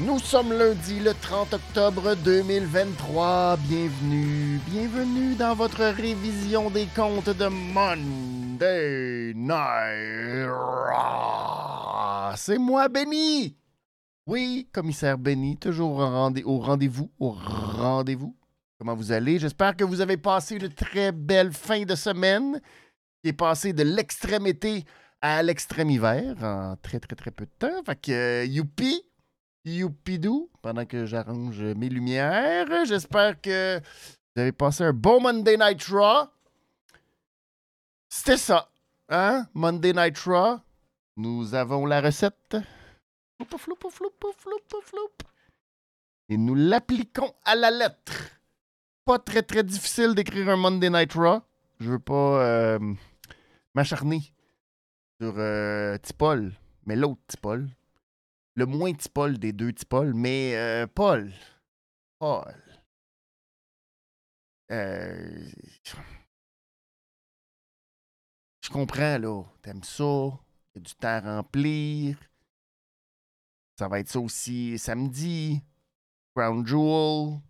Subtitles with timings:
[0.00, 3.56] Nous sommes lundi le 30 octobre 2023.
[3.68, 10.48] Bienvenue, bienvenue dans votre révision des comptes de Monday Night.
[12.36, 13.56] C'est moi, Benny.
[14.26, 18.36] Oui, commissaire Benny, toujours au rendez- au rendez-vous, au rendez-vous.
[18.78, 19.38] Comment vous allez?
[19.38, 22.60] J'espère que vous avez passé une très belle fin de semaine
[23.22, 24.84] qui est passée de l'extrême été
[25.20, 27.82] à l'extrême hiver en très, très, très peu de temps.
[27.84, 29.02] Fait que, euh, youpi!
[29.64, 32.86] Youpidou, pendant que j'arrange mes lumières.
[32.86, 36.28] J'espère que vous avez passé un bon Monday Night Raw.
[38.08, 38.70] C'était ça,
[39.08, 39.46] hein?
[39.52, 40.60] Monday Night Raw.
[41.16, 42.56] Nous avons la recette.
[46.28, 48.37] Et nous l'appliquons à la lettre.
[49.08, 51.40] Pas très très difficile d'écrire un Monday Night Raw.
[51.80, 52.94] Je veux pas euh,
[53.74, 54.20] m'acharner
[55.18, 56.52] sur euh, Tipol,
[56.84, 57.70] mais l'autre Tipol
[58.54, 61.32] le moins Tipol des deux Tipol, mais euh, Paul.
[62.18, 62.54] Paul.
[64.70, 65.48] Euh,
[68.60, 69.42] je comprends, là.
[69.62, 70.04] T'aimes ça.
[70.04, 72.18] Il y a du temps à remplir.
[73.78, 75.62] Ça va être ça aussi samedi.
[76.34, 77.40] Crown Jewel.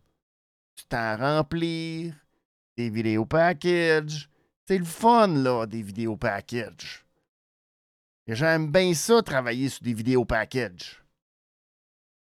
[0.79, 2.15] Du temps à remplir.
[2.77, 4.31] Des vidéos package.
[4.67, 7.05] C'est le fun, là, des vidéos package.
[8.29, 11.03] Et J'aime bien ça, travailler sur des vidéos package.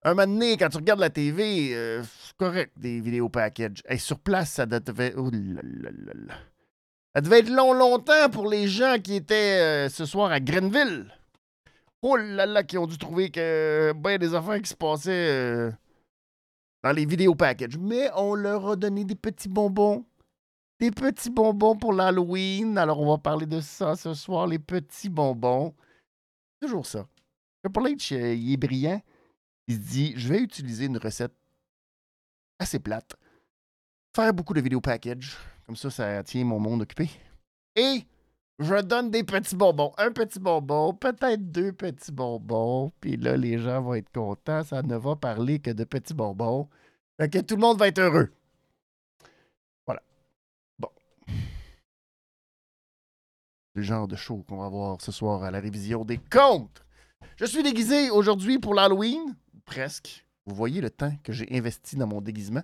[0.03, 3.81] Un moment donné, quand tu regardes la TV, euh, c'est correct, des vidéos package.
[3.87, 5.13] Et sur place, ça devait.
[5.15, 6.35] Oh là là là.
[7.15, 11.05] Ça devait être long, longtemps pour les gens qui étaient euh, ce soir à Grenville.
[12.01, 15.71] Oh là là, qui ont dû trouver que ben des affaires qui se passaient euh,
[16.83, 17.77] dans les vidéos package.
[17.77, 20.05] Mais on leur a donné des petits bonbons.
[20.79, 22.77] Des petits bonbons pour l'Halloween.
[22.77, 25.73] Alors, on va parler de ça ce soir, les petits bonbons.
[26.61, 27.07] Toujours ça.
[27.63, 29.01] Triple H, il est brillant.
[29.67, 31.33] Il se dit, je vais utiliser une recette
[32.59, 33.15] assez plate.
[34.15, 35.37] Faire beaucoup de vidéos package.
[35.65, 37.09] Comme ça, ça tient mon monde occupé.
[37.75, 38.05] Et
[38.59, 39.93] je donne des petits bonbons.
[39.97, 42.91] Un petit bonbon, peut-être deux petits bonbons.
[42.99, 44.63] Puis là, les gens vont être contents.
[44.63, 46.69] Ça ne va parler que de petits bonbons.
[47.19, 48.31] Fait que tout le monde va être heureux.
[49.85, 50.01] Voilà.
[50.79, 50.89] Bon.
[51.27, 51.33] C'est
[53.75, 56.85] le genre de show qu'on va voir ce soir à la révision des comptes.
[57.37, 59.35] Je suis déguisé aujourd'hui pour l'Halloween.
[59.65, 60.25] Presque.
[60.45, 62.63] Vous voyez le temps que j'ai investi dans mon déguisement.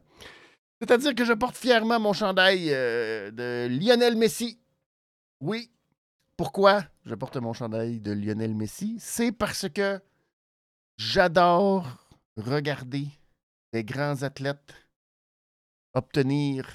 [0.80, 4.60] C'est-à-dire que je porte fièrement mon chandail euh, de Lionel Messi.
[5.42, 5.72] Oui.
[6.40, 8.96] Pourquoi je porte mon chandail de Lionel Messi?
[9.02, 10.02] C'est parce que
[10.96, 11.86] j'adore
[12.38, 13.10] regarder
[13.74, 14.74] des grands athlètes
[15.94, 16.66] obtenir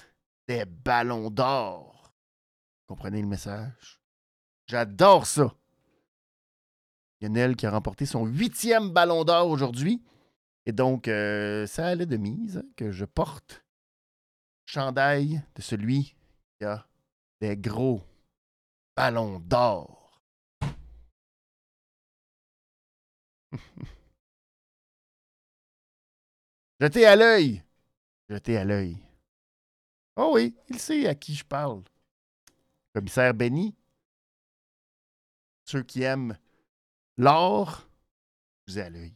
[0.46, 2.12] des ballons d'or.
[2.86, 4.02] Comprenez le message?
[4.66, 5.54] J'adore ça.
[7.22, 10.04] Lionel qui a remporté son huitième ballon d'or aujourd'hui.
[10.66, 13.64] Et donc, euh, ça allait de mise hein, que je porte
[14.66, 16.14] chandail de celui
[16.58, 16.86] qui a
[17.40, 18.02] des gros
[18.96, 20.22] ballons d'or.
[26.80, 27.62] Jetez à l'œil.
[28.28, 28.96] Jetez à l'œil.
[30.16, 31.82] Oh oui, il sait à qui je parle.
[32.94, 33.74] Commissaire Benny.
[35.64, 36.38] Ceux qui aiment
[37.16, 37.88] l'or,
[38.66, 39.14] vous ai à l'œil.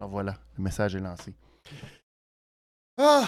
[0.00, 1.34] Ah, voilà, le message est lancé.
[2.98, 3.26] Ah!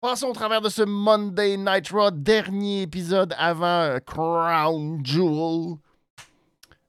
[0.00, 5.76] Passons au travers de ce Monday Night Raw, dernier épisode avant euh, Crown Jewel.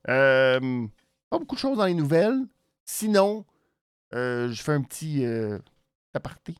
[0.08, 0.88] Euh,
[1.30, 2.46] pas beaucoup de choses dans les nouvelles.
[2.86, 3.44] Sinon,
[4.14, 5.26] euh, je fais un petit
[6.14, 6.56] aparté,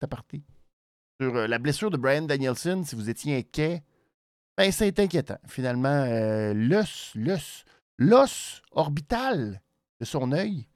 [0.00, 0.40] aparté
[1.20, 2.84] sur la blessure de Brian Danielson.
[2.86, 3.82] Si vous étiez inquiet,
[4.56, 5.38] ben, c'est inquiétant.
[5.48, 6.06] Finalement,
[6.54, 7.64] l'os, l'os,
[7.98, 9.60] l'os orbital
[10.00, 10.68] de son œil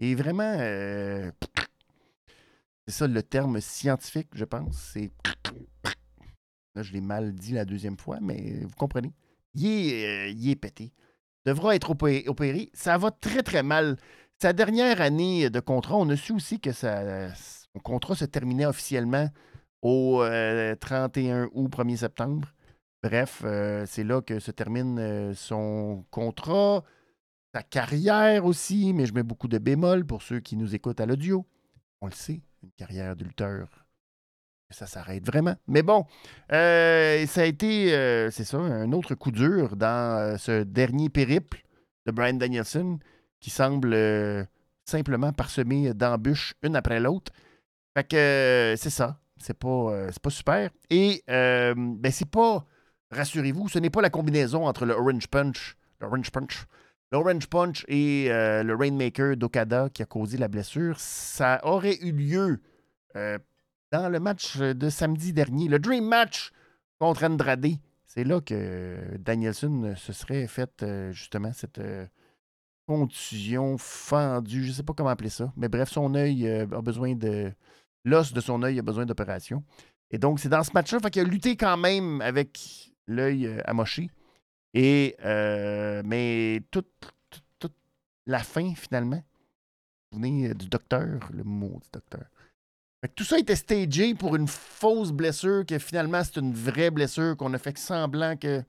[0.00, 0.56] est vraiment.
[2.88, 4.76] Euh, c'est ça le terme scientifique, je pense.
[4.92, 5.10] C'est.
[6.76, 9.12] Là, je l'ai mal dit la deuxième fois, mais vous comprenez.
[9.54, 10.92] Il est, euh, il est pété.
[11.44, 12.70] Devra être opé- opéré.
[12.74, 13.96] Ça va très, très mal.
[14.40, 18.66] Sa dernière année de contrat, on a su aussi que sa- son contrat se terminait
[18.66, 19.28] officiellement
[19.82, 22.48] au euh, 31 août, 1er septembre.
[23.02, 26.84] Bref, euh, c'est là que se termine euh, son contrat,
[27.54, 31.06] sa carrière aussi, mais je mets beaucoup de bémols pour ceux qui nous écoutent à
[31.06, 31.44] l'audio.
[32.02, 33.24] On le sait, une carrière de
[34.70, 35.56] ça s'arrête vraiment.
[35.66, 36.06] Mais bon,
[36.52, 41.08] euh, ça a été, euh, c'est ça, un autre coup dur dans euh, ce dernier
[41.08, 41.62] périple
[42.06, 42.98] de Brian Danielson
[43.40, 43.96] qui semble
[44.84, 47.32] simplement parsemé d'embûches une après l'autre.
[47.96, 49.18] Fait que c'est ça.
[49.42, 50.70] C'est pas, pas super.
[50.90, 52.66] Et ben c'est pas,
[53.10, 56.66] rassurez-vous, ce n'est pas la combinaison entre le Orange Punch, le Orange Punch,
[57.12, 60.98] l'Orange Punch et le Rainmaker d'Okada qui a causé la blessure.
[60.98, 62.60] Ça aurait eu lieu
[63.14, 66.52] dans le match de samedi dernier, le Dream Match
[66.98, 67.66] contre Andrade.
[68.04, 71.80] C'est là que Danielson se serait fait justement cette
[72.86, 77.14] contusion fendue, je ne sais pas comment appeler ça, mais bref, son œil a besoin
[77.14, 77.52] de.
[78.04, 79.62] L'os de son œil a besoin d'opération.
[80.10, 84.10] Et donc, c'est dans ce match-là qu'il a lutté quand même avec l'œil amoché.
[84.74, 85.16] Et,
[86.04, 86.90] mais toute,
[87.58, 87.74] toute,
[88.26, 89.22] la fin, finalement,
[90.10, 92.24] vous venez du docteur, le mot du docteur
[93.08, 97.54] tout ça était stagé pour une fausse blessure que finalement c'est une vraie blessure qu'on
[97.54, 98.62] a fait semblant que.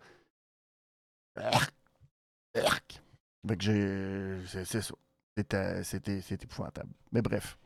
[1.36, 1.68] Fait
[3.58, 4.94] que C'est ça.
[5.84, 6.92] C'était épouvantable.
[7.12, 7.58] Mais bref.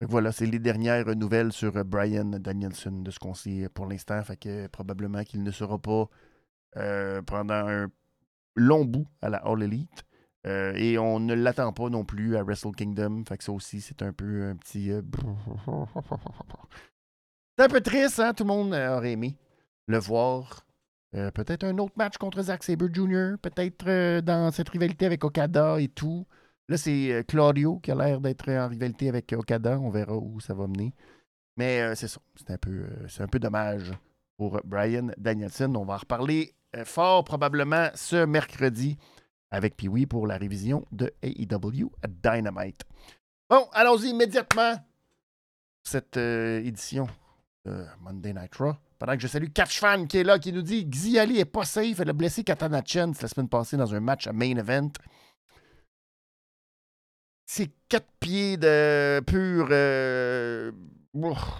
[0.00, 4.22] voilà, c'est les dernières nouvelles sur Brian Danielson de ce qu'on sait pour l'instant.
[4.24, 6.08] Fait probablement qu'il ne sera pas
[6.76, 7.90] euh, pendant un
[8.54, 10.04] long bout à la All Elite.
[10.46, 13.24] Euh, et on ne l'attend pas non plus à Wrestle Kingdom.
[13.28, 14.90] Fait que ça aussi, c'est un peu un petit.
[14.90, 15.02] Euh,
[17.58, 18.32] c'est un peu triste, hein?
[18.32, 19.36] Tout le monde aurait aimé
[19.86, 20.64] le voir.
[21.12, 25.88] Peut-être un autre match contre Zack Sabre Jr., peut-être dans cette rivalité avec Okada et
[25.88, 26.24] tout.
[26.68, 29.76] Là, c'est Claudio qui a l'air d'être en rivalité avec Okada.
[29.80, 30.94] On verra où ça va mener.
[31.56, 32.20] Mais c'est ça.
[32.36, 33.92] C'est un, peu, c'est un peu dommage
[34.36, 35.74] pour Brian Danielson.
[35.74, 38.96] On va en reparler fort probablement ce mercredi
[39.50, 42.84] avec Pee-Wee pour la révision de AEW Dynamite.
[43.48, 44.74] Bon, allons-y immédiatement.
[45.82, 47.08] Cette euh, édition
[47.64, 48.74] de Monday Night Raw.
[48.98, 52.00] Pendant que je salue Catchfan qui est là, qui nous dit Xiali est pas safe.
[52.00, 54.90] Elle a blessé Katana Chen la semaine passée dans un match à main event.
[57.46, 59.68] C'est quatre pieds de pur.
[59.70, 60.70] Euh,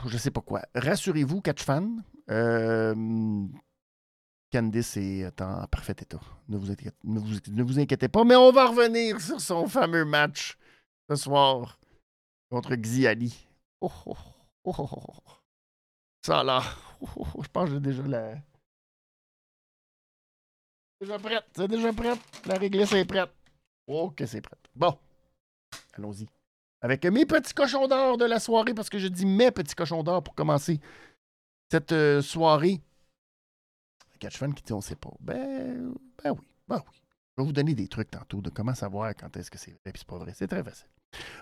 [0.06, 0.62] je sais pas quoi.
[0.74, 1.96] Rassurez-vous, Catchfan.
[2.30, 2.94] Euh,
[4.52, 6.20] Candice est en parfait état.
[6.48, 10.58] Ne vous, inquiétez, ne, vous, inquiétez, pas, mais on va revenir sur son fameux match
[11.08, 11.78] ce soir
[12.50, 13.46] contre Xiali.
[13.80, 14.16] Oh, oh,
[14.64, 15.32] oh, oh, oh.
[16.26, 16.62] Ça là.
[17.00, 18.34] je pense que j'ai déjà la.
[21.00, 21.44] Déjà prête.
[21.56, 22.18] C'est déjà prête.
[22.46, 23.30] La réglisse est prête.
[23.86, 24.58] Oh, que c'est prête.
[24.74, 24.98] Bon.
[25.94, 26.26] Allons-y.
[26.82, 30.02] Avec mes petits cochons d'or de la soirée, parce que je dis mes petits cochons
[30.02, 30.80] d'or pour commencer
[31.70, 32.80] cette euh, soirée
[34.20, 35.10] Catchfan qui dit on sait pas.
[35.18, 37.00] Ben, ben oui, ben oui.
[37.36, 39.80] Je vais vous donner des trucs tantôt de comment savoir quand est-ce que c'est vrai
[39.86, 40.32] et c'est pas vrai.
[40.34, 40.86] C'est très facile.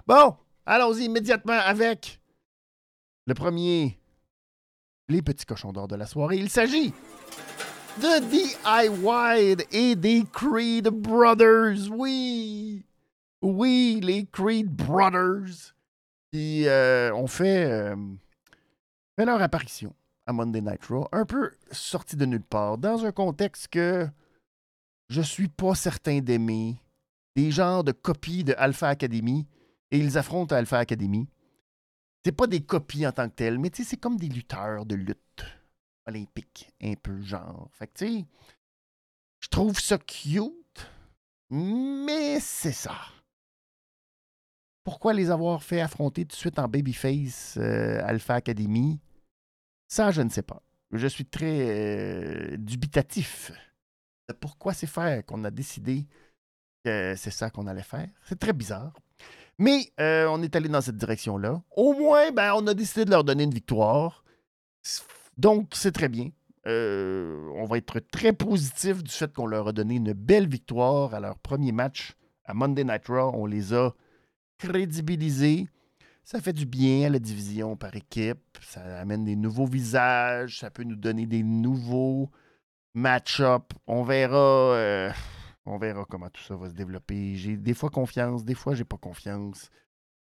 [0.07, 2.21] Bon, allons-y immédiatement avec
[3.27, 3.99] le premier,
[5.09, 6.37] les petits cochons d'or de la soirée.
[6.37, 6.95] Il s'agit
[7.99, 11.91] de DIY et des Creed Brothers.
[11.91, 12.85] Oui,
[13.43, 15.75] oui, les Creed Brothers
[16.33, 17.97] qui euh, ont euh,
[19.17, 19.95] fait leur apparition
[20.29, 24.07] à Monday Night Raw, un peu sorti de nulle part, dans un contexte que
[25.09, 26.77] je suis pas certain d'aimer,
[27.35, 29.47] des genres de copies de Alpha Academy,
[29.91, 31.27] et ils affrontent Alpha Academy.
[32.25, 35.47] C'est pas des copies en tant que telles, mais c'est comme des lutteurs de lutte
[36.07, 37.71] olympique, un peu genre.
[37.73, 38.07] Fait que
[39.41, 40.91] je trouve ça cute,
[41.49, 42.97] mais c'est ça.
[44.85, 49.01] Pourquoi les avoir fait affronter tout de suite en babyface euh, Alpha Academy?
[49.89, 50.63] Ça, je ne sais pas.
[50.93, 53.53] Je suis très euh, dubitatif
[54.29, 56.07] de pourquoi c'est faire qu'on a décidé
[56.85, 58.09] que c'est ça qu'on allait faire.
[58.25, 58.93] C'est très bizarre.
[59.59, 61.61] Mais euh, on est allé dans cette direction-là.
[61.75, 64.25] Au moins, ben, on a décidé de leur donner une victoire.
[65.37, 66.31] Donc, c'est très bien.
[66.67, 71.15] Euh, on va être très positif du fait qu'on leur a donné une belle victoire
[71.15, 72.15] à leur premier match
[72.45, 73.33] à Monday Night Raw.
[73.35, 73.95] On les a
[74.59, 75.67] crédibilisés.
[76.31, 78.59] Ça fait du bien à la division par équipe.
[78.61, 80.59] Ça amène des nouveaux visages.
[80.59, 82.29] Ça peut nous donner des nouveaux
[82.93, 83.73] match-up.
[83.87, 84.75] On verra.
[84.77, 85.11] Euh,
[85.65, 87.35] on verra comment tout ça va se développer.
[87.37, 89.71] J'ai des fois confiance, des fois j'ai pas confiance.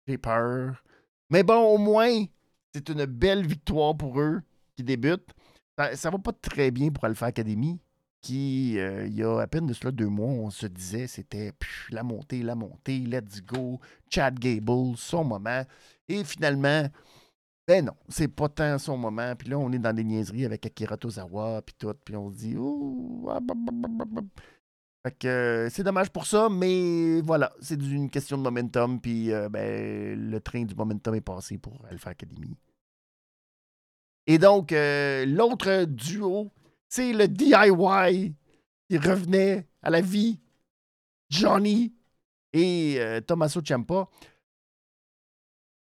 [0.06, 0.84] J'ai peur.
[1.30, 2.26] Mais bon, au moins,
[2.74, 4.42] c'est une belle victoire pour eux
[4.76, 5.34] qui débutent.
[5.78, 7.80] Ça, ça va pas très bien pour Alpha Academy
[8.26, 11.52] qui, euh, il y a à peine de cela deux mois, on se disait c'était
[11.90, 13.78] la montée, la montée, let's go,
[14.10, 15.62] Chad Gable, son moment.
[16.08, 16.88] Et finalement,
[17.68, 19.36] ben non, c'est pas tant son moment.
[19.36, 21.94] Puis là, on est dans des niaiseries avec Akira Tozawa, puis tout.
[22.04, 23.30] Puis on se dit, oh,
[25.06, 29.00] fait que euh, c'est dommage pour ça, mais voilà, c'est une question de momentum.
[29.00, 32.56] Puis euh, ben, le train du momentum est passé pour Alpha Academy.
[34.26, 36.50] Et donc, l'autre duo
[36.88, 38.34] c'est le DIY
[38.88, 40.38] qui revenait à la vie.
[41.28, 41.92] Johnny
[42.52, 44.08] et euh, Tommaso Ciampa.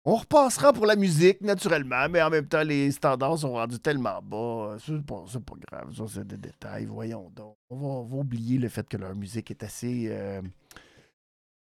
[0.08, 4.22] On repassera pour la musique, naturellement, mais en même temps, les standards sont rendus tellement
[4.22, 4.78] bas.
[4.80, 5.26] C'est pas,
[5.72, 6.86] grave, ça, c'est des détails.
[6.86, 7.58] Voyons donc.
[7.72, 10.08] On va, oublier le fait que leur musique est assez.
[10.12, 10.44] Euh,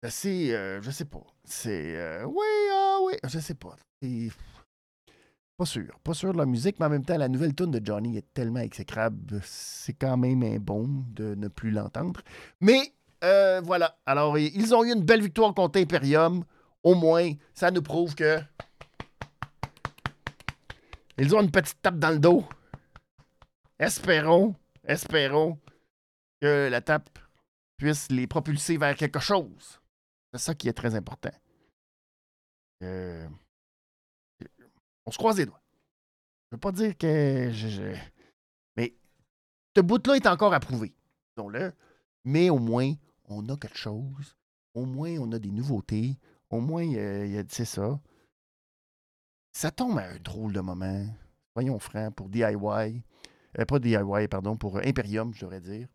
[0.03, 0.55] assez.
[0.55, 1.23] Euh, je sais pas.
[1.45, 1.97] C'est.
[1.97, 3.77] Euh, oui, ah oui, je sais pas.
[5.61, 5.99] Pas sûr.
[6.03, 8.33] Pas sûr de la musique, mais en même temps, la nouvelle tune de Johnny est
[8.33, 9.43] tellement exécrable.
[9.45, 12.23] C'est quand même un bon de ne plus l'entendre.
[12.63, 13.95] Mais voilà.
[14.07, 16.45] Alors, ils ont eu une belle victoire contre Imperium
[16.83, 18.39] au moins, ça nous prouve que.
[21.19, 22.43] Ils ont une petite tape dans le dos.
[23.79, 25.59] Espérons, espérons
[26.41, 27.19] que la tape
[27.77, 29.79] puisse les propulser vers quelque chose.
[30.33, 31.35] C'est ça qui est très important.
[32.83, 33.29] Euh,
[35.11, 35.61] on se croise les doigts.
[36.51, 37.51] Je ne veux pas dire que.
[37.53, 37.97] Je,
[38.77, 38.95] Mais
[39.75, 40.95] ce bout-là est encore approuvé.
[41.37, 41.73] le
[42.25, 42.93] Mais au moins,
[43.25, 44.37] on a quelque chose.
[44.73, 46.17] Au moins, on a des nouveautés.
[46.49, 48.01] Au moins, il a, dit ça.
[49.53, 51.05] Ça tombe à un drôle de moment.
[51.57, 53.03] Voyons francs, pour DIY.
[53.59, 55.89] Euh, pas DIY, pardon, pour Imperium, je devrais dire.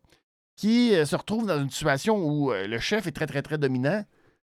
[0.56, 3.56] Qui euh, se retrouve dans une situation où euh, le chef est très, très, très
[3.56, 4.04] dominant.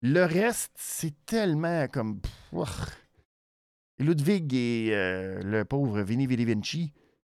[0.03, 2.21] Le reste, c'est tellement comme.
[3.99, 6.93] Ludwig et le pauvre Vini Vili Vinci,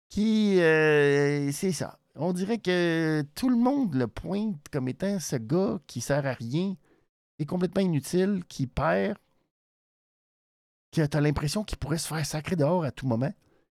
[0.09, 0.57] qui.
[0.57, 1.99] c'est ça.
[2.17, 6.33] On dirait que tout le monde le pointe comme étant ce gars qui sert à
[6.33, 6.77] rien,
[7.39, 9.19] est complètement inutile, qui perd,
[10.91, 13.33] qui a l'impression qu'il pourrait se faire sacrer dehors à tout moment.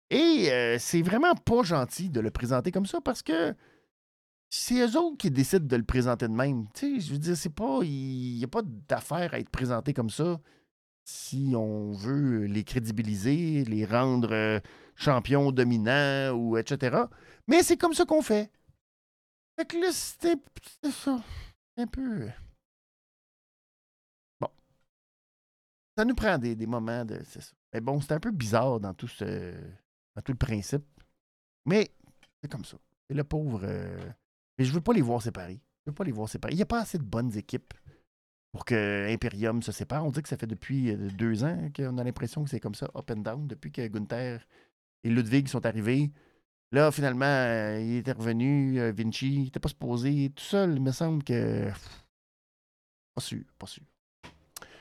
[0.09, 3.55] Et euh, c'est vraiment pas gentil de le présenter comme ça parce que
[4.49, 6.67] c'est eux autres qui décident de le présenter de même.
[6.73, 7.79] Tu sais, je veux dire, c'est pas.
[7.83, 10.39] Il n'y a pas d'affaire à être présenté comme ça
[11.05, 14.59] si on veut les crédibiliser, les rendre euh,
[14.95, 17.03] champions dominants ou etc.
[17.47, 18.51] Mais c'est comme ça qu'on fait.
[19.57, 20.35] Fait que là, c'était
[20.91, 21.23] ça.
[21.77, 22.29] Un peu.
[25.97, 27.21] ça nous prend des, moments de.
[27.73, 29.53] Mais bon, c'est un peu bizarre dans tout ce.
[30.15, 30.85] dans tout le principe.
[31.65, 31.89] Mais
[32.41, 32.77] c'est comme ça.
[33.09, 33.61] Et le pauvre.
[33.63, 34.09] Euh,
[34.57, 35.61] mais je veux pas les voir séparés.
[35.85, 36.53] Je veux pas les voir séparés.
[36.53, 37.73] Il n'y a pas assez de bonnes équipes
[38.55, 40.05] pour que Imperium se sépare.
[40.05, 42.73] On dit que ça fait depuis euh, deux ans qu'on a l'impression que c'est comme
[42.73, 44.47] ça, up and down, depuis que Gunther
[45.03, 46.09] et Ludwig sont arrivés.
[46.71, 50.31] Là, finalement, euh, il était revenu, Vinci, il n'était pas supposé.
[50.33, 51.69] Tout seul, il me semble que.
[53.13, 53.83] Pas sûr, pas sûr.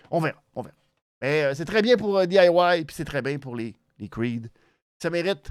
[0.09, 0.77] On verra, on verra.
[1.21, 4.09] Mais euh, c'est très bien pour euh, DIY, puis c'est très bien pour les, les
[4.09, 4.53] Creed.
[5.03, 5.51] Ça mérite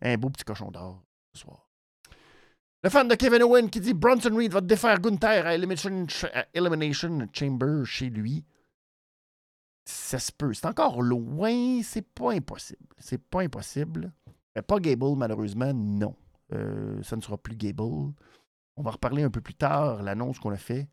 [0.00, 1.68] un beau petit cochon d'or ce soir.
[2.84, 7.82] Le fan de Kevin Owen qui dit Bronson Reed va défaire Gunther à Elimination, Chamber
[7.86, 8.44] chez lui.
[9.86, 10.52] Ça se peut.
[10.52, 11.80] C'est encore loin.
[11.82, 12.86] C'est pas impossible.
[12.98, 14.12] C'est pas impossible.
[14.54, 16.14] Mais pas Gable, malheureusement, non.
[16.52, 18.12] Euh, ça ne sera plus Gable.
[18.76, 20.86] On va reparler un peu plus tard, l'annonce qu'on a fait.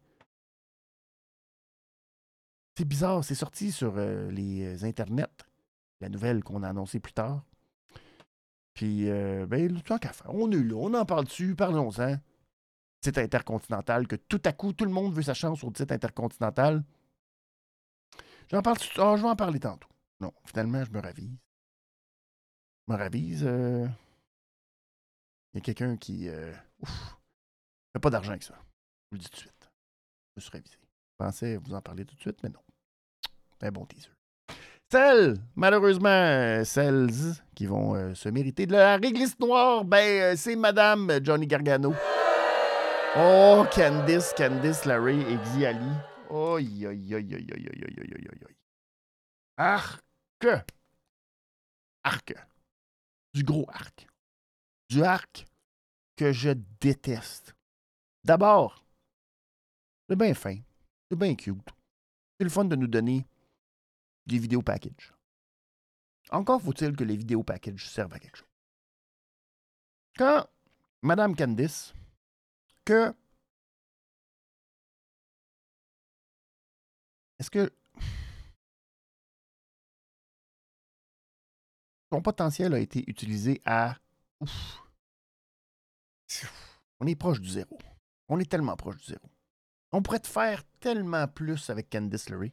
[2.77, 5.43] C'est bizarre, c'est sorti sur euh, les internets,
[5.99, 7.43] la nouvelle qu'on a annoncée plus tard.
[8.73, 12.17] Puis, euh, ben, tant qu'à faire, on est là, on en parle dessus, parlons-en.
[13.03, 16.83] Site intercontinental, que tout à coup, tout le monde veut sa chance le site intercontinental.
[18.49, 19.89] J'en parle, oh, je vais en parler tantôt.
[20.19, 21.37] Non, finalement, je me ravise.
[22.87, 23.43] Je me ravise.
[23.43, 23.87] Euh,
[25.53, 26.29] il y a quelqu'un qui.
[26.29, 26.53] Euh...
[28.01, 28.55] Pas d'argent avec ça.
[28.55, 29.71] Je vous le dis tout de suite.
[30.35, 30.81] Je me suis ravisé
[31.21, 32.61] pensais vous en parler tout de suite, mais non.
[33.61, 34.09] Un bon teaser.
[34.91, 37.11] Celles, malheureusement, celles
[37.61, 41.93] qui vont euh, se mériter de la réglisse noire, ben, euh, c'est Madame Johnny Gargano.
[43.15, 45.91] Oh, Candice, Candice Larry et Xi Ali.
[46.31, 48.51] Oi, oi, oi, oi, oi, oi, oi, oi, oi.
[49.57, 50.47] Arc.
[52.03, 52.33] Arc.
[53.35, 54.07] Du gros arc.
[54.89, 55.45] Du arc
[56.15, 56.49] que je
[56.79, 57.53] déteste.
[58.23, 58.83] D'abord,
[60.09, 60.57] c'est bien fin.
[61.11, 61.69] C'est bien cute.
[62.39, 63.23] C'est le fun de nous donner
[64.25, 65.13] des vidéos package.
[66.31, 68.47] Encore faut-il que les vidéos package servent à quelque chose.
[70.17, 70.47] Quand
[71.01, 71.93] Madame Candice,
[72.85, 73.13] que.
[77.39, 77.71] Est-ce que.
[82.11, 83.97] Son potentiel a été utilisé à.
[86.99, 87.77] On est proche du zéro.
[88.29, 89.29] On est tellement proche du zéro.
[89.91, 92.51] On pourrait te faire tellement plus avec Candice LeRae.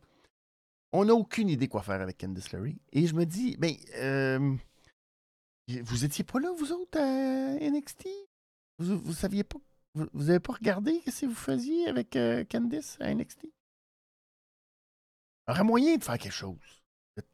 [0.92, 2.76] On n'a aucune idée quoi faire avec Candice LeRae.
[2.92, 4.56] Et je me dis, ben, euh,
[5.82, 8.08] vous étiez pas là, vous autres, à NXT?
[8.78, 9.58] Vous, vous saviez pas,
[9.94, 13.46] vous, avez pas regardé ce que vous faisiez avec euh, Candice à NXT?
[15.48, 16.56] Il moyen de faire quelque chose.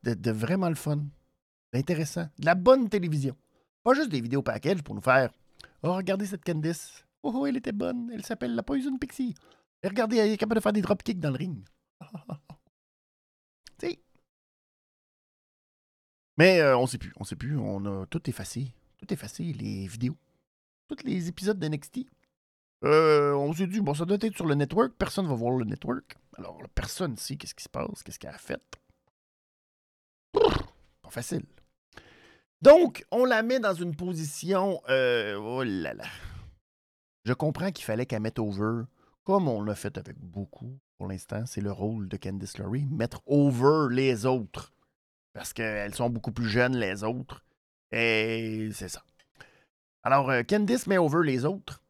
[0.03, 1.05] De, vraiment le fun.
[1.73, 2.29] D'intéressant.
[2.39, 3.37] De la bonne télévision.
[3.83, 5.33] Pas juste des vidéos package pour nous faire
[5.83, 7.05] Oh, regardez cette Candice.
[7.23, 8.11] Oh, oh elle était bonne.
[8.13, 9.35] Elle s'appelle la Poison Pixie
[9.89, 11.65] regardez, il est capable de faire des dropkicks dans le ring.
[16.37, 17.57] Mais euh, on sait plus, on sait plus.
[17.57, 18.73] On a tout effacé.
[18.99, 20.17] Tout effacé, les vidéos.
[20.89, 22.07] Tous les épisodes de NXT.
[22.85, 24.93] Euh, on s'est dit, bon, ça doit être sur le network.
[24.99, 26.17] Personne va voir le network.
[26.37, 28.61] Alors, personne ne sait qu'est-ce qui se passe, qu'est-ce qu'elle a fait.
[30.33, 31.45] Pas facile.
[32.61, 34.83] Donc, on la met dans une position.
[34.89, 36.07] Euh, oh là là.
[37.25, 38.83] Je comprends qu'il fallait qu'elle mette over,
[39.23, 41.45] comme on l'a fait avec beaucoup pour l'instant.
[41.47, 44.73] C'est le rôle de Candice LeRae, mettre over les autres.
[45.33, 47.45] Parce qu'elles sont beaucoup plus jeunes, les autres.
[47.91, 49.05] Et c'est ça.
[50.03, 51.83] Alors, euh, Candice met over les autres.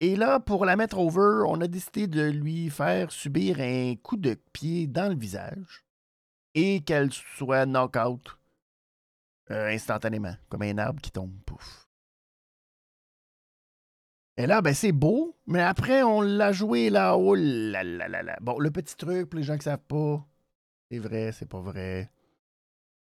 [0.00, 4.16] Et là, pour la mettre over, on a décidé de lui faire subir un coup
[4.16, 5.84] de pied dans le visage
[6.54, 8.38] et qu'elle soit knock-out
[9.50, 11.34] euh, instantanément, comme un arbre qui tombe.
[11.46, 11.83] Pouf.
[14.36, 17.16] Et là, ben c'est beau, mais après, on l'a joué là.
[17.16, 18.36] Oh là là là là.
[18.40, 20.26] Bon, le petit truc pour les gens qui savent pas,
[20.90, 22.10] c'est vrai, c'est pas vrai.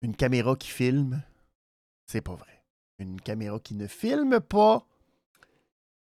[0.02, 1.24] Une caméra qui filme,
[2.06, 2.64] c'est pas vrai.
[3.00, 4.86] Une caméra qui ne filme pas,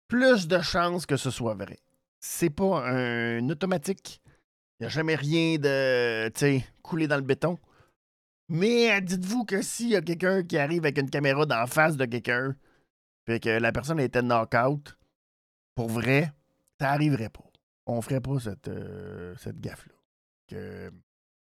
[0.09, 1.79] plus de chances que ce soit vrai.
[2.21, 4.21] C'est pas un automatique.
[4.79, 7.59] Il n'y a jamais rien de, tu coulé dans le béton.
[8.49, 12.05] Mais dites-vous que s'il y a quelqu'un qui arrive avec une caméra d'en face de
[12.05, 12.55] quelqu'un,
[13.27, 14.99] fait que la personne était knock-out,
[15.75, 16.33] pour vrai,
[16.81, 17.45] ça arriverait pas.
[17.87, 20.91] On ferait pas cette, euh, gaffe-là.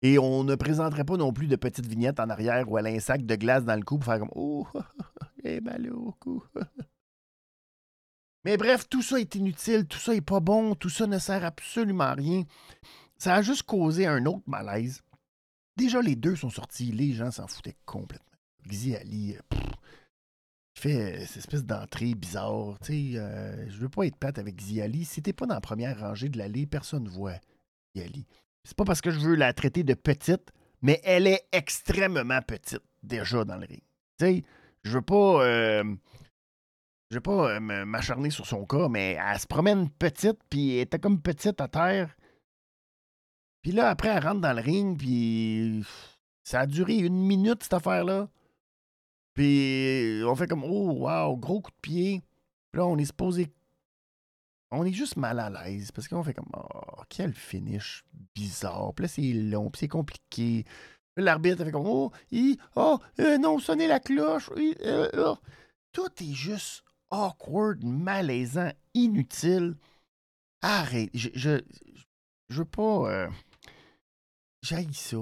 [0.02, 3.00] Et on ne présenterait pas non plus de petites vignettes en arrière elle a un
[3.00, 4.68] sac de glace dans le cou pour faire comme Oh,
[5.44, 6.44] eh mal au cou.
[8.46, 11.44] Mais bref, tout ça est inutile, tout ça est pas bon, tout ça ne sert
[11.44, 12.44] absolument à rien.
[13.18, 15.02] Ça a juste causé un autre malaise.
[15.76, 18.26] Déjà, les deux sont sortis, les gens s'en foutaient complètement.
[18.68, 19.58] Xi Ali, euh,
[20.80, 22.78] fait cette espèce d'entrée bizarre.
[22.84, 25.06] Tu sais, euh, je veux pas être plate avec Xi Ali.
[25.06, 27.40] Si t'es pas dans la première rangée de l'allée, personne ne voit
[27.96, 28.26] Xi Ali.
[28.64, 32.84] C'est pas parce que je veux la traiter de petite, mais elle est extrêmement petite
[33.04, 33.82] déjà dans le ring.
[34.20, 34.44] Tu sais,
[34.84, 35.44] je veux pas.
[35.46, 35.84] Euh,
[37.10, 40.82] je veux pas euh, m'acharner sur son cas, mais elle se promène petite, puis elle
[40.82, 42.16] était comme petite à terre.
[43.62, 45.86] Puis là, après, elle rentre dans le ring, puis
[46.44, 48.30] ça a duré une minute, cette affaire-là.
[49.38, 52.24] Puis on fait comme, oh, wow, gros coup de pied.
[52.72, 53.54] Puis là, on est supposé.
[54.72, 58.94] On est juste mal à l'aise parce qu'on fait comme, oh, quel finish bizarre.
[58.96, 60.66] Puis là, c'est long, puis c'est compliqué.
[61.16, 62.12] L'arbitre fait comme, oh,
[62.76, 64.50] oh, euh, non, sonnez la cloche.
[64.58, 65.38] Euh, oh.
[65.92, 69.76] Tout est juste awkward, malaisant, inutile.
[70.64, 71.12] Arrête.
[71.14, 71.62] Je, je,
[72.50, 73.12] je veux pas.
[73.12, 73.30] Euh,
[74.64, 75.18] J'aille ça.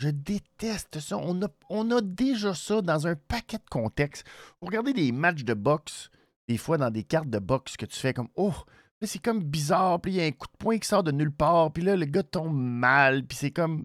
[0.00, 1.18] Je déteste ça.
[1.18, 4.26] On a, déjà ça dans un paquet de contextes.
[4.62, 6.10] Regardez des matchs de boxe,
[6.48, 8.54] des fois dans des cartes de boxe que tu fais comme Oh,
[9.02, 11.32] c'est comme bizarre, puis il y a un coup de poing qui sort de nulle
[11.32, 13.84] part, puis là, le gars tombe mal, puis c'est comme.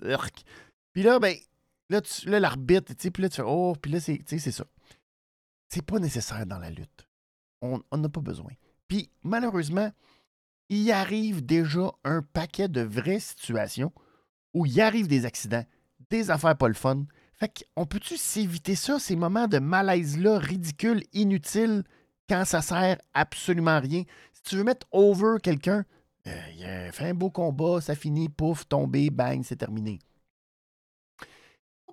[0.93, 1.36] Puis là, ben,
[1.89, 4.65] là, là l'arbitre, tu puis là, tu fais Oh, puis là, c'est ça.
[5.67, 7.10] C'est pas nécessaire dans la lutte.
[7.62, 8.54] On n'a pas besoin.
[8.88, 9.91] Puis malheureusement,
[10.69, 13.91] il arrive déjà un paquet de vraies situations
[14.54, 15.65] où il arrive des accidents,
[16.10, 17.06] des affaires pas le fun.
[17.34, 21.84] Fait qu'on peut-tu s'éviter ça, ces moments de malaise-là, ridicules, inutiles,
[22.30, 24.04] quand ça sert absolument à rien?
[24.34, 25.86] Si tu veux mettre over quelqu'un,
[26.28, 30.00] euh, un beau combat, ça finit, pouf, tombé, bang, c'est terminé.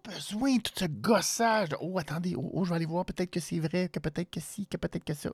[0.03, 1.68] Pas besoin de tout ce gossage.
[1.81, 4.40] oh, attendez, oh, oh, je vais aller voir, peut-être que c'est vrai, que peut-être que
[4.40, 5.31] si, que peut-être que ça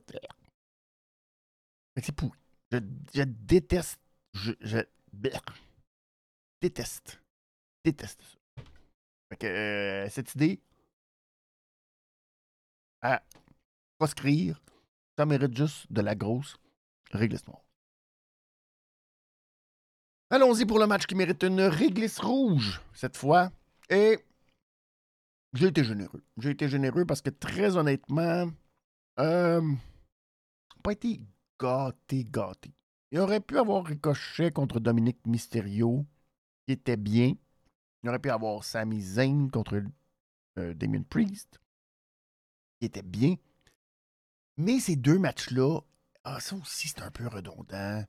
[2.01, 2.39] c'est pourri.
[2.71, 3.99] Je, déteste.
[4.33, 4.53] Je,
[6.61, 7.21] déteste.
[7.83, 8.38] Déteste ça.
[9.37, 10.59] Que euh, cette idée
[13.01, 13.21] à
[13.97, 14.61] proscrire,
[15.17, 16.57] ça mérite juste de la grosse
[17.11, 17.63] réglisse noire.
[20.31, 23.51] Allons-y pour le match qui mérite une réglisse rouge cette fois.
[23.89, 24.19] Et
[25.53, 26.23] j'ai été généreux.
[26.37, 28.51] J'ai été généreux parce que très honnêtement,
[29.19, 29.61] euh,
[30.83, 31.19] pas été
[31.59, 32.71] gâté, gâté.
[33.11, 36.05] Il aurait pu avoir Ricochet contre Dominique Mysterio,
[36.65, 37.33] qui était bien.
[38.03, 39.83] Il aurait pu avoir Sami Zayn contre
[40.57, 41.59] euh, Damien Priest,
[42.79, 43.35] qui était bien.
[44.57, 45.79] Mais ces deux matchs-là,
[46.23, 48.03] ah, ça aussi, c'est un peu redondant.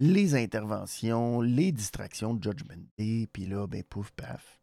[0.00, 4.60] Les interventions, les distractions de Judgment Day, puis là, ben pouf, paf.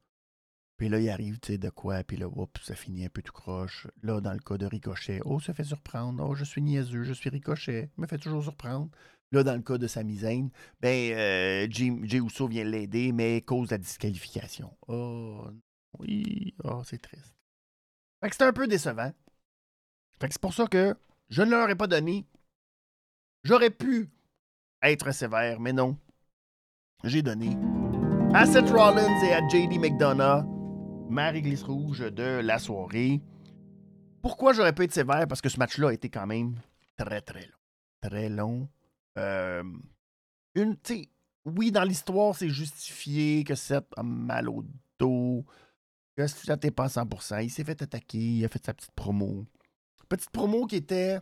[0.78, 3.22] Puis là, il arrive, tu sais, de quoi, puis là, oups, ça finit un peu
[3.22, 3.88] tout croche.
[4.04, 6.26] Là, dans le cas de Ricochet, oh, ça fait surprendre.
[6.28, 8.90] Oh, je suis niaiseux, je suis Ricochet, me fait toujours surprendre.
[9.36, 10.48] Là, dans le cas de Sami Zayn,
[10.80, 14.72] ben, euh, Jay, vient l'aider, mais cause la disqualification.
[14.88, 15.50] Oh,
[16.00, 17.36] oui, oh, c'est triste.
[18.24, 19.12] Fait que c'est un peu décevant.
[20.22, 20.96] Fait que c'est pour ça que
[21.28, 22.26] je ne leur ai pas donné.
[23.44, 24.10] J'aurais pu
[24.82, 25.98] être sévère, mais non.
[27.04, 27.58] J'ai donné
[28.34, 30.46] à Seth Rollins et à JD McDonough
[31.10, 33.20] ma réglisse rouge de la soirée.
[34.22, 35.28] Pourquoi j'aurais pu être sévère?
[35.28, 36.56] Parce que ce match-là a été quand même
[36.96, 37.60] très, très long.
[38.00, 38.70] Très long.
[39.18, 39.64] Euh,
[40.56, 40.78] une,
[41.46, 44.66] oui, dans l'histoire, c'est justifié que Seth a mal au
[45.00, 45.46] dos,
[46.16, 47.44] que Seth n'est pas à 100%.
[47.44, 49.46] Il s'est fait attaquer, il a fait sa petite promo.
[50.10, 51.20] Petite promo qui était.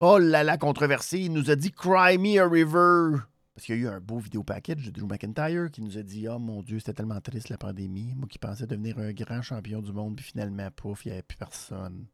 [0.00, 1.20] Oh là là, controversée.
[1.20, 3.20] Il nous a dit Cry me a river.
[3.54, 6.02] Parce qu'il y a eu un beau vidéo package de Drew McIntyre qui nous a
[6.02, 8.14] dit Oh mon Dieu, c'était tellement triste la pandémie.
[8.14, 11.22] Moi qui pensais devenir un grand champion du monde, puis finalement, pouf, il n'y avait
[11.22, 12.06] plus personne.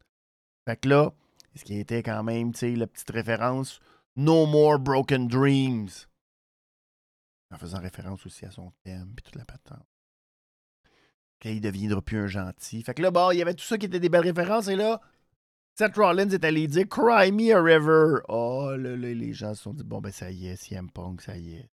[0.66, 1.12] Fait que là,
[1.54, 3.80] ce qui était quand même, tu sais, la petite référence
[4.16, 5.90] No More Broken Dreams.
[7.52, 9.86] En faisant référence aussi à son thème, puis toute la patente.
[11.40, 12.82] Qu'il deviendra plus un gentil.
[12.82, 14.76] Fait que là, bon, il y avait tout ça qui était des belles références, et
[14.76, 15.00] là,
[15.76, 18.22] Seth Rollins est allé dire Cry me a river.
[18.28, 21.20] Oh, là, là, les gens se sont dit Bon, ben, ça y est, CM Punk,
[21.20, 21.70] ça y est.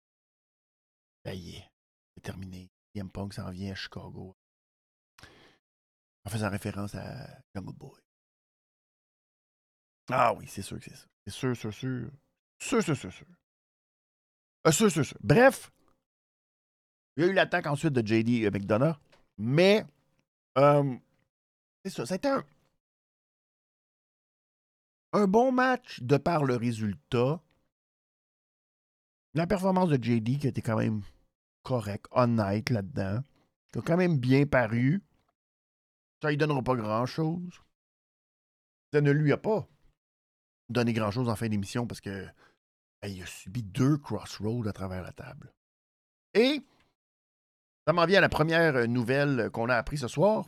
[1.24, 1.70] Ça y est.
[2.14, 2.70] C'est terminé.
[2.94, 4.36] CM Punk s'en vient à Chicago.
[6.24, 8.06] En faisant référence à Jungle Boy.
[10.11, 11.07] Ah oui, c'est sûr que c'est ça.
[11.27, 12.11] C'est sûr, sûr, sûr.
[12.59, 13.27] Sûr, sûr, sûr, sûr.
[14.66, 15.05] Euh, sûr, sûr.
[15.21, 15.71] Bref,
[17.16, 18.97] il y a eu l'attaque ensuite de JD McDonough,
[19.38, 19.85] mais
[20.59, 20.97] euh,
[21.85, 22.07] c'est ça.
[22.07, 22.45] C'était un,
[25.12, 27.40] un bon match de par le résultat.
[29.35, 31.03] La performance de JD qui était quand même
[31.62, 33.21] correcte, honnête là-dedans,
[33.73, 35.03] qui a quand même bien paru.
[36.23, 37.61] Ça lui donnera pas grand-chose.
[38.92, 39.69] Ça ne lui a pas
[40.68, 42.26] donné grand-chose en fin d'émission parce que
[43.05, 45.52] il a subi deux crossroads à travers la table.
[46.35, 46.61] Et
[47.87, 50.46] ça m'en vient à la première nouvelle qu'on a appris ce soir.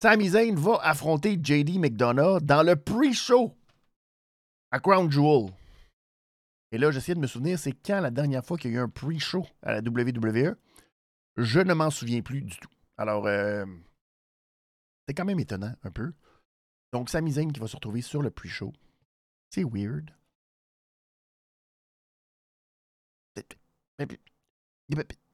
[0.00, 3.54] Sami Zayn va affronter JD McDonough dans le pre-show
[4.70, 5.52] à Crown Jewel.
[6.72, 8.82] Et là, j'essaie de me souvenir, c'est quand la dernière fois qu'il y a eu
[8.82, 10.56] un pre-show à la WWE?
[11.36, 12.70] Je ne m'en souviens plus du tout.
[12.96, 13.64] Alors, euh,
[15.06, 16.12] c'est quand même étonnant un peu.
[16.92, 18.72] Donc, Sami Zayn qui va se retrouver sur le pre-show.
[19.52, 20.10] C'est weird.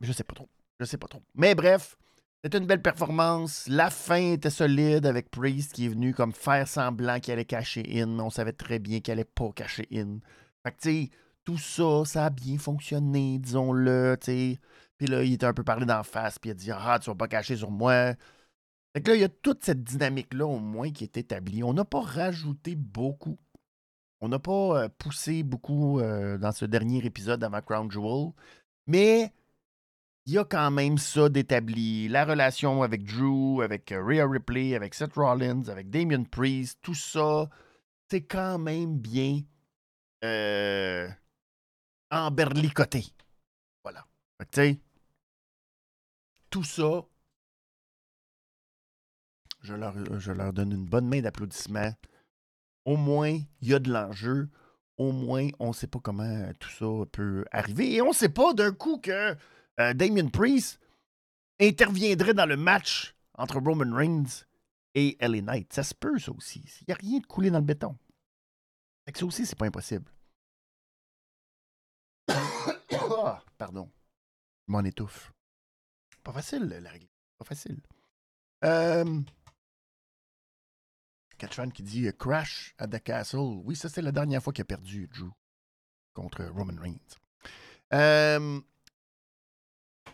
[0.00, 0.48] Je sais pas trop.
[0.80, 1.22] Je sais pas trop.
[1.34, 1.96] Mais bref,
[2.42, 3.68] c'était une belle performance.
[3.68, 7.84] La fin était solide avec Priest qui est venu comme faire semblant qu'il allait cacher
[8.02, 10.18] in, on savait très bien qu'il allait pas cacher in.
[10.66, 10.72] Fait
[11.08, 14.16] que, tout ça, ça a bien fonctionné, disons-le.
[14.20, 17.08] Puis là, il était un peu parlé d'en face, puis il a dit Ah, tu
[17.08, 18.14] vas pas cacher sur moi.
[18.92, 21.62] Fait que là, il y a toute cette dynamique-là, au moins, qui est établie.
[21.62, 23.38] On n'a pas rajouté beaucoup
[24.20, 28.32] on n'a pas poussé beaucoup dans ce dernier épisode avant Crown Jewel,
[28.86, 29.32] mais
[30.28, 32.06] il y a quand même ça d'établi.
[32.08, 37.48] La relation avec Drew, avec Rhea Ripley, avec Seth Rollins, avec Damien Priest, tout ça,
[38.10, 39.40] c'est quand même bien
[40.24, 41.08] euh,
[42.10, 43.06] emberlicoté.
[43.82, 44.06] Voilà.
[44.52, 44.78] Sais,
[46.50, 47.06] tout ça,
[49.62, 51.90] je leur, je leur donne une bonne main d'applaudissement
[52.84, 54.48] au moins, il y a de l'enjeu.
[54.96, 57.94] Au moins, on ne sait pas comment euh, tout ça peut arriver.
[57.94, 59.36] Et on ne sait pas d'un coup que
[59.80, 60.80] euh, Damien Priest
[61.60, 64.44] interviendrait dans le match entre Roman Reigns
[64.94, 65.72] et LA Knight.
[65.72, 66.64] Ça se peut, ça aussi.
[66.80, 67.96] Il n'y a rien de coulé dans le béton.
[69.06, 70.10] Fait ça aussi, c'est pas impossible.
[73.58, 73.90] Pardon.
[74.66, 75.32] Je m'en étouffe.
[76.24, 77.08] Pas facile, la règle.
[77.38, 77.80] Pas facile.
[78.64, 79.20] Euh,
[81.38, 83.60] Catchman qui dit Crash at the Castle.
[83.64, 85.30] Oui, ça, c'est la dernière fois qu'il a perdu Drew
[86.12, 87.18] contre Roman Reigns.
[87.94, 88.60] Euh,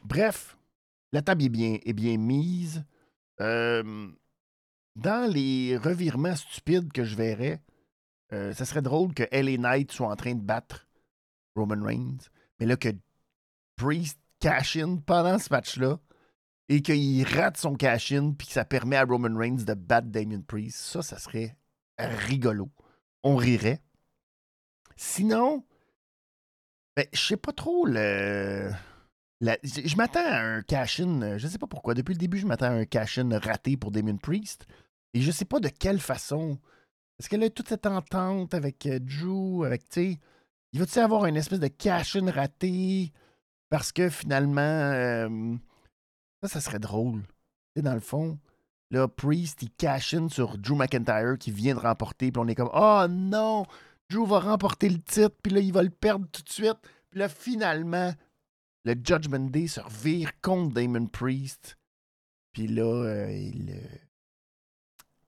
[0.05, 0.57] bref,
[1.13, 2.85] la table est bien, est bien mise.
[3.41, 4.09] Euh,
[4.97, 7.61] dans les revirements stupides que je verrais,
[8.33, 10.87] euh, ça serait drôle que LA Knight soit en train de battre
[11.57, 12.91] Roman Reigns, mais là que
[13.77, 15.99] Priest cash in pendant ce match-là,
[16.69, 20.41] et qu'il rate son cash-in puis que ça permet à Roman Reigns de battre Damien
[20.41, 21.57] Priest, ça, ça serait
[21.99, 22.71] rigolo.
[23.23, 23.81] On rirait.
[24.97, 25.65] Sinon,
[26.97, 28.71] ben, je sais pas trop le.
[29.41, 31.95] je m'attends à un cash-in, je sais pas pourquoi.
[31.95, 34.67] Depuis le début, je m'attends à un cash-in raté pour Damien Priest.
[35.13, 36.59] Et je sais pas de quelle façon.
[37.19, 40.19] Est-ce qu'elle a toute cette entente avec euh, Drew, avec, tu
[40.73, 43.13] il va-tu avoir une espèce de cash-in raté?
[43.71, 45.57] Parce que finalement, euh,
[46.49, 47.23] ça, serait drôle.
[47.77, 48.39] Et dans le fond,
[48.91, 52.31] là, Priest, il cash in sur Drew McIntyre qui vient de remporter.
[52.31, 53.65] Puis on est comme, oh non,
[54.11, 55.37] Drew va remporter le titre.
[55.43, 56.79] Puis là, il va le perdre tout de suite.
[57.11, 58.13] Puis là, finalement,
[58.85, 61.77] le Judgment Day se revire contre Damon Priest.
[62.53, 63.81] Puis là, euh, ils,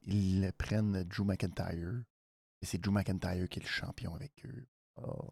[0.06, 2.02] ils prennent Drew McIntyre.
[2.62, 4.66] Et c'est Drew McIntyre qui est le champion avec eux.
[5.02, 5.30] Oh.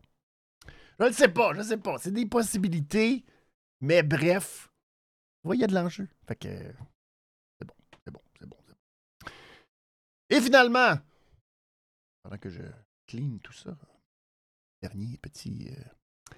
[0.98, 1.98] Je ne sais pas, je ne sais pas.
[1.98, 3.24] C'est des possibilités.
[3.80, 4.70] Mais bref,
[5.44, 6.08] voyez, il y a de l'enjeu.
[6.26, 9.32] Fait que c'est bon, c'est bon, c'est bon, c'est bon.
[10.30, 10.94] Et finalement,
[12.22, 12.62] pendant que je
[13.06, 13.76] clean tout ça,
[14.82, 15.68] dernier petit.
[15.70, 16.34] euh,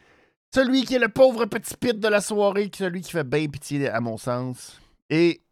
[0.54, 3.88] celui qui est le pauvre petit pit de la soirée, celui qui fait bien pitié
[3.88, 4.80] à mon sens.
[5.10, 5.42] Et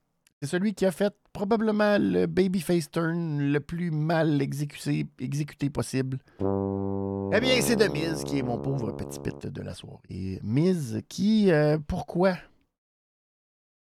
[0.40, 6.18] c'est celui qui a fait probablement le babyface turn le plus mal exécuté, possible.
[6.40, 10.40] Eh bien, c'est de Miz qui est mon pauvre petit pit de la soirée.
[10.42, 12.36] Miz qui, euh, pourquoi?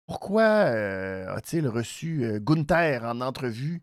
[0.08, 3.82] Pourquoi euh, a-t-il reçu euh, Gunther en entrevue?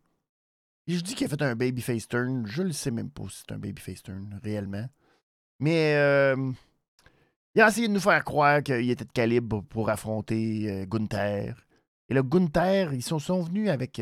[0.88, 2.48] Et je dis qu'il a fait un babyface turn.
[2.48, 4.90] Je ne sais même pas si c'est un babyface turn, réellement.
[5.60, 6.52] Mais euh,
[7.54, 11.64] il a essayé de nous faire croire qu'il était de calibre pour affronter Gunther.
[12.10, 14.02] Et là, Gunther, ils sont, sont venus avec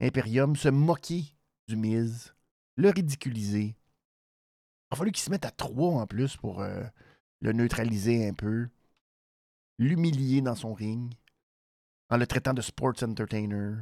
[0.00, 1.22] Imperium se moquer
[1.68, 2.34] du Miz,
[2.76, 3.76] le ridiculiser.
[4.90, 6.64] Il a fallu qu'il se mette à trois en plus pour
[7.40, 8.68] le neutraliser un peu,
[9.78, 11.12] l'humilier dans son ring,
[12.10, 13.76] en le traitant de sports entertainer.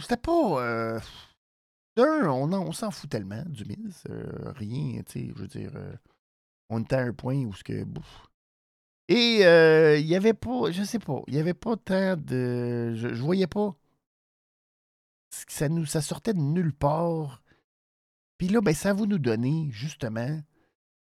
[0.00, 0.62] C'était pas.
[0.62, 1.00] euh,
[1.96, 4.02] on, on s'en fout tellement du Miz.
[4.10, 5.72] euh, rien, tu sais, je veux dire.
[5.74, 5.94] euh,
[6.68, 7.84] on était à un point où ce que.
[9.08, 9.36] Et
[10.00, 10.70] il y avait pas.
[10.70, 11.22] Je sais pas.
[11.28, 12.92] Il y avait pas tant de.
[12.94, 13.74] Je, je voyais pas.
[15.30, 17.42] Ça, nous, ça sortait de nulle part.
[18.38, 20.40] Puis là, ben, ça va nous donner, justement,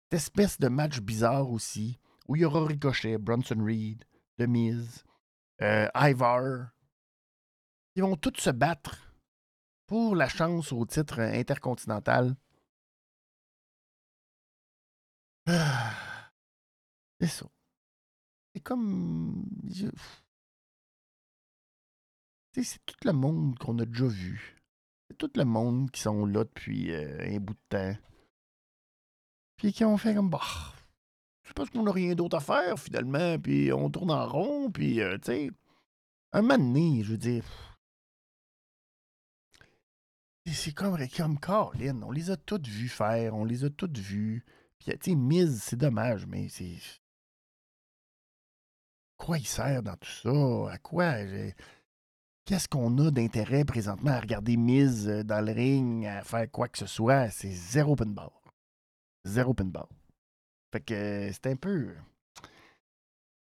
[0.04, 4.04] cette espèce de match bizarre aussi, où il y aura Ricochet, Bronson Reed,
[4.40, 5.04] Miz,
[5.62, 6.72] euh, Ivar.
[7.96, 9.14] Ils vont tous se battre
[9.88, 12.36] pour la chance au titre intercontinental.
[17.20, 17.48] C'est ça.
[18.54, 19.46] C'est comme.
[22.54, 24.58] C'est tout le monde qu'on a déjà vu.
[25.10, 27.96] C'est tout le monde qui sont là depuis euh, un bout de temps.
[29.56, 30.30] Puis qui ont fait comme.
[30.30, 30.42] Bah,
[31.48, 33.40] c'est parce qu'on n'a rien d'autre à faire finalement.
[33.40, 34.70] Puis on tourne en rond.
[34.70, 35.52] Puis, euh, tu sais,
[36.34, 37.46] un moment je veux dire.
[40.46, 42.02] c'est- comme, comme Colin.
[42.04, 43.36] On les a toutes vus faire.
[43.36, 44.44] On les a toutes vus.
[44.80, 46.78] Puis, tu sais, Miz, c'est dommage, mais c'est.
[49.18, 50.72] Quoi il sert dans tout ça?
[50.72, 51.16] À quoi?
[52.46, 56.70] Qu'est-ce qu'on a d'intérêt présentement à regarder Miz euh, dans le ring, à faire quoi
[56.70, 57.30] que ce soit?
[57.30, 58.30] C'est zéro pinball.
[59.26, 59.88] Zéro pinball.
[60.78, 61.96] Fait que euh, c'est un peu.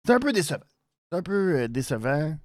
[0.06, 0.64] C'est un peu décevant.
[1.12, 2.38] C'est un peu euh, décevant.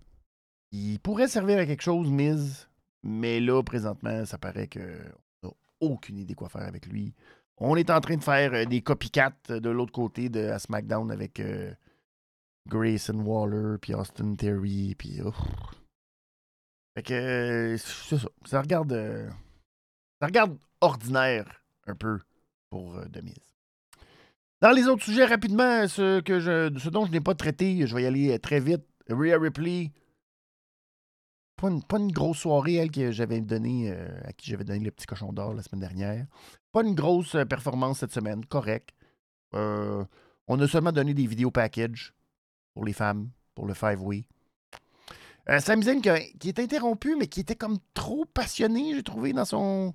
[0.72, 2.68] Il pourrait servir à quelque chose, Miz,
[3.04, 4.80] mais là, présentement, ça paraît qu'on
[5.48, 7.14] n'a aucune idée quoi faire avec lui.
[7.58, 10.58] On est en train de faire euh, des copycats euh, de l'autre côté de à
[10.58, 11.72] SmackDown avec euh,
[12.66, 15.20] Grayson Waller, puis Austin Theory, puis.
[16.96, 18.28] Fait que euh, c'est ça.
[18.46, 18.92] Ça regarde.
[18.92, 19.30] euh,
[20.20, 22.18] ça regarde ordinaire un peu
[22.68, 23.51] pour euh, Demise.
[24.62, 28.06] Dans les autres sujets, rapidement, ce, que dont je n'ai pas traité, je vais y
[28.06, 28.84] aller euh, très vite.
[29.10, 29.90] Rhea Ripley.
[31.56, 35.06] Pas une, grosse soirée, elle, que j'avais donné, euh, à qui j'avais donné le petit
[35.06, 36.26] cochon d'or la semaine dernière.
[36.70, 38.90] Pas une grosse euh, performance cette semaine, correct.
[39.52, 42.14] On a seulement donné des vidéos package
[42.72, 44.24] pour les femmes, pour le five-way.
[45.48, 45.58] Euh,
[46.38, 49.92] qui est interrompu, mais qui était comme trop passionné, j'ai trouvé, dans son,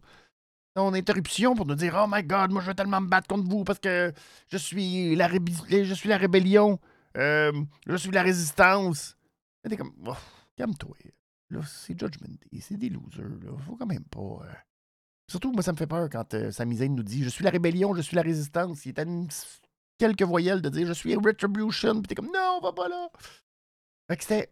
[0.77, 3.49] son interruption pour nous dire Oh my god, moi je vais tellement me battre contre
[3.49, 4.13] vous parce que
[4.47, 6.79] je suis la, je suis la rébellion,
[7.17, 7.51] euh,
[7.87, 9.17] je suis la résistance.
[9.63, 9.93] C'était comme
[10.55, 10.95] Calme-toi.
[11.49, 13.23] Là, c'est Judgment Day, c'est des losers.
[13.41, 13.57] Là.
[13.65, 14.19] Faut quand même pas.
[14.19, 14.53] euh.
[15.29, 17.49] Surtout, moi, ça me fait peur quand euh, Sami Zayn nous dit Je suis la
[17.51, 18.85] rébellion, je suis la résistance.
[18.85, 19.57] Il est
[19.97, 21.93] quelques voyelles de dire Je suis Retribution.
[21.95, 23.09] Puis t'es comme Non, on va pas là.
[24.09, 24.49] Fait que c'était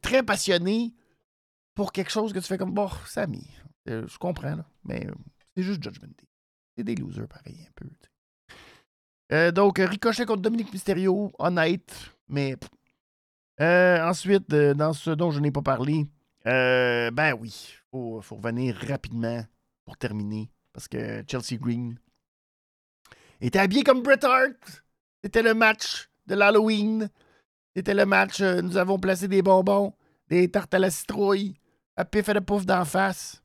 [0.00, 0.94] très passionné
[1.74, 3.46] pour quelque chose que tu fais comme Bon, Sami,
[3.88, 5.06] euh, je comprends, là, mais
[5.54, 6.28] c'est juste Judgment Day.
[6.76, 7.86] C'est des losers pareil, un peu.
[9.32, 11.94] Euh, donc, euh, Ricochet contre Dominique Mysterio, honnête,
[12.28, 12.56] mais.
[13.60, 16.06] Euh, ensuite, dans ce dont je n'ai pas parlé,
[16.44, 19.44] ben oui, faut, faut revenir rapidement
[19.84, 21.96] pour terminer, parce que Chelsea Green
[23.40, 24.82] était habillé comme Bret Hart.
[25.22, 27.08] C'était le match de l'Halloween.
[27.76, 29.94] C'était le match, nous avons placé des bonbons,
[30.28, 31.54] des tartes à la citrouille,
[31.96, 33.43] à pif et de pouf d'en face.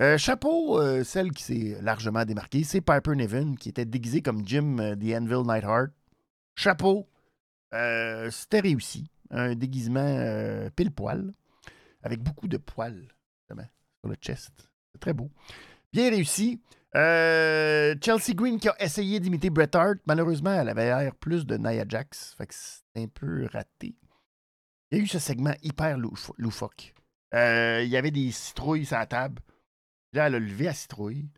[0.00, 4.46] Euh, chapeau, euh, celle qui s'est largement démarquée, c'est Piper Niven, qui était déguisé comme
[4.46, 5.90] Jim euh, The Anvil Nightheart.
[6.54, 7.08] Chapeau,
[7.72, 9.10] euh, c'était réussi.
[9.30, 11.32] Un déguisement euh, pile poil,
[12.02, 13.08] avec beaucoup de poils,
[13.48, 14.68] sur le chest.
[14.92, 15.30] C'est très beau.
[15.92, 16.60] Bien réussi.
[16.94, 19.96] Euh, Chelsea Green qui a essayé d'imiter Bret Hart.
[20.06, 22.34] Malheureusement, elle avait l'air plus de Nia Jax.
[22.38, 23.96] Fait que c'est un peu raté.
[24.90, 26.94] Il y a eu ce segment hyper louf- loufoque.
[27.34, 29.42] Euh, il y avait des citrouilles sur la table.
[30.16, 31.28] Là, elle a levé la citrouille.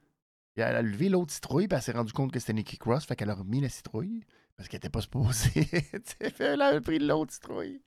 [0.54, 3.06] Puis elle a levé l'autre citrouille, puis elle s'est rendue compte que c'était Nikki Cross.
[3.06, 4.24] Fait qu'elle a remis la citrouille.
[4.56, 5.68] Parce qu'elle était pas supposée.
[6.38, 7.82] elle avait pris l'autre citrouille.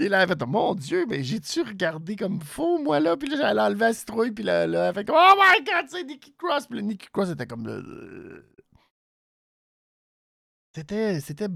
[0.00, 3.16] Et là, elle a fait Mon Dieu, mais j'ai-tu regardé comme faux, moi, là?
[3.16, 5.86] Puis là, j'allais enlever la citrouille, puis là, là, elle fait comme Oh my god,
[5.88, 6.66] c'est Nicky Cross!
[6.66, 8.42] Puis le Nicky Cross était comme.
[10.74, 11.20] C'était.
[11.20, 11.48] C'était.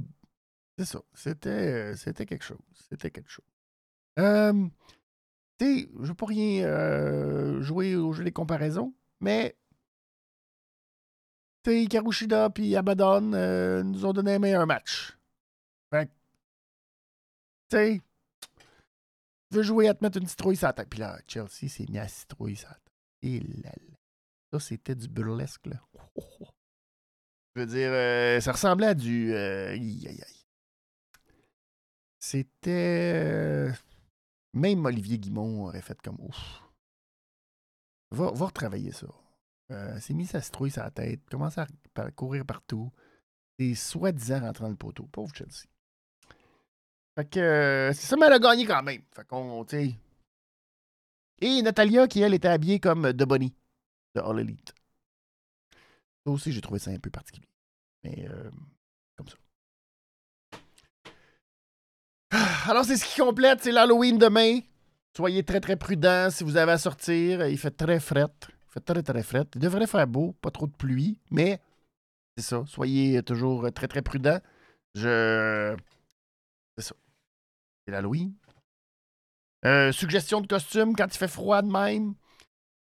[0.78, 1.00] C'est ça.
[1.12, 1.96] C'était.
[1.96, 2.58] C'était quelque chose.
[2.88, 3.46] C'était quelque chose.
[4.18, 4.68] Euh,
[5.58, 9.56] tu sais, je veux pas rien euh, jouer au jeu des comparaisons, mais.
[11.62, 15.16] Tu sais, Karushida puis Abaddon euh, nous ont donné un meilleur match.
[15.90, 16.10] Fait
[17.70, 18.00] tu sais,
[19.50, 20.72] veux jouer à te mettre une citrouille sur.
[20.74, 22.74] Puis là, Chelsea s'est mis à citrouille sur.
[23.22, 23.96] Et là, là.
[24.52, 25.80] Ça, c'était du burlesque, là.
[27.54, 29.32] Je veux dire, euh, ça ressemblait à du.
[29.32, 29.76] Euh,
[32.18, 33.70] C'était.
[34.54, 36.62] Euh, même Olivier Guimont aurait fait comme ouf.
[38.10, 39.08] Va, va retravailler ça.
[39.70, 41.66] Euh, s'est mis sa citrouille sur la tête, commence à
[42.14, 42.92] courir partout.
[43.58, 45.04] Et soi-disant rentrant le poteau.
[45.06, 45.66] Pauvre Chelsea.
[47.16, 49.02] Fait que c'est ça, mais elle a gagné quand même.
[49.12, 49.94] Fait qu'on, tu sais.
[51.40, 54.74] Et Natalia, qui elle était habillée comme de de All Elite.
[56.24, 57.48] Ça aussi, j'ai trouvé ça un peu particulier.
[58.02, 58.50] Mais euh,
[59.16, 59.36] comme ça.
[62.66, 63.62] Alors, c'est ce qui complète.
[63.62, 64.60] C'est l'Halloween demain.
[65.16, 67.46] Soyez très, très prudents si vous avez à sortir.
[67.46, 68.26] Il fait très fret.
[68.48, 69.44] Il fait très, très fret.
[69.54, 71.60] Il devrait faire beau, pas trop de pluie, mais
[72.36, 72.64] c'est ça.
[72.66, 74.40] Soyez toujours très, très prudents.
[74.94, 75.76] Je.
[76.76, 76.94] C'est ça.
[77.84, 78.32] C'est l'Halloween.
[79.66, 82.14] Euh, suggestion de costume quand il fait froid de même.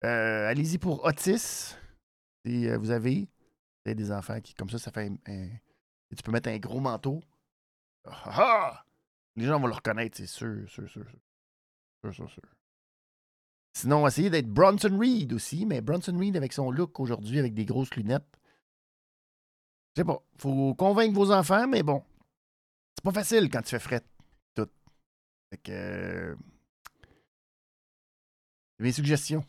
[0.03, 1.75] Euh, allez-y pour Otis.
[2.45, 3.27] Si euh, vous avez,
[3.85, 5.47] des enfants qui, comme ça, ça fait un,
[6.15, 7.21] tu peux mettre un gros manteau.
[8.05, 8.84] Ah, ah, ah!
[9.35, 12.13] Les gens vont le reconnaître, c'est sûr, sûr, sûr, sûr.
[12.13, 12.41] Sûr, sûr,
[13.73, 17.65] Sinon, essayez d'être Bronson Reed aussi, mais Bronson Reed avec son look aujourd'hui, avec des
[17.65, 18.39] grosses lunettes.
[19.95, 20.21] Je sais pas.
[20.37, 22.01] Faut convaincre vos enfants, mais bon.
[22.95, 24.03] C'est pas facile quand tu fais fret.
[24.55, 24.69] Tout.
[25.49, 26.37] Fait que.
[28.79, 29.43] Mes suggestions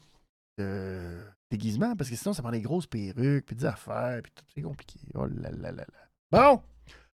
[0.58, 1.20] de
[1.50, 4.62] déguisement, parce que sinon, ça prend des grosses perruques, puis des affaires, puis tout, c'est
[4.62, 4.98] compliqué.
[5.14, 6.08] Oh là là là là.
[6.30, 6.62] Bon!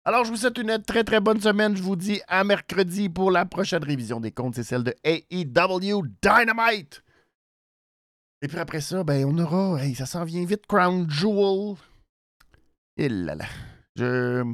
[0.05, 1.77] Alors, je vous souhaite une très très bonne semaine.
[1.77, 4.55] Je vous dis à mercredi pour la prochaine révision des comptes.
[4.55, 7.03] C'est celle de AEW Dynamite.
[8.41, 9.83] Et puis après ça, ben, on aura.
[9.83, 11.77] Hey, ça s'en vient vite, Crown Jewel.
[12.97, 13.47] Et là là.
[13.97, 14.45] Je...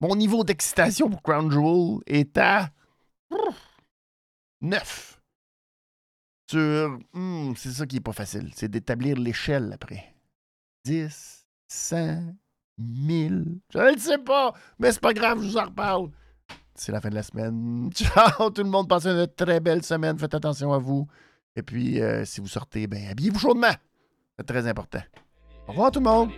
[0.00, 2.70] Mon niveau d'excitation pour Crown Jewel est à.
[4.60, 5.18] 9
[6.50, 6.98] sur.
[7.12, 8.50] Hmm, c'est ça qui est pas facile.
[8.54, 10.14] C'est d'établir l'échelle après.
[10.84, 12.34] 10, 100,
[12.78, 13.58] 1000.
[13.72, 16.10] Je ne sais pas, mais c'est pas grave, je vous en reparle.
[16.74, 17.90] C'est la fin de la semaine.
[17.94, 18.88] Ciao, tout le monde.
[18.88, 20.16] Passez une très belle semaine.
[20.16, 21.08] Faites attention à vous.
[21.56, 23.74] Et puis, euh, si vous sortez, ben, habillez-vous chaudement.
[24.38, 25.02] C'est très important.
[25.66, 26.30] Au revoir, tout le monde.